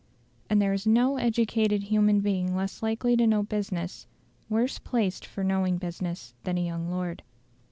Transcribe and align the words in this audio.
And 0.49 0.59
there 0.59 0.73
is 0.73 0.87
no 0.87 1.17
educated 1.17 1.83
human 1.83 2.21
being 2.21 2.55
less 2.55 2.81
likely 2.81 3.15
to 3.17 3.27
know 3.27 3.43
business, 3.43 4.07
worse 4.49 4.79
placed 4.79 5.27
for 5.27 5.43
knowing 5.43 5.77
business 5.77 6.33
than 6.43 6.57
a 6.57 6.65
young 6.65 6.89
lord. 6.89 7.21